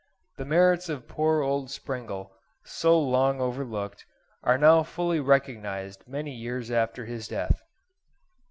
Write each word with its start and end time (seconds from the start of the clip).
The 0.37 0.45
merits 0.45 0.89
of 0.89 1.07
poor 1.07 1.41
old 1.43 1.69
Sprengel, 1.69 2.31
so 2.63 2.99
long 2.99 3.39
overlooked, 3.39 4.03
are 4.41 4.57
now 4.57 4.81
fully 4.81 5.19
recognised 5.19 6.07
many 6.07 6.31
years 6.31 6.71
after 6.71 7.05
his 7.05 7.27
death. 7.27 7.61